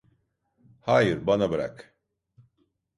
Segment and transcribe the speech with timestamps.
[0.81, 1.95] Hayır, bana bırak.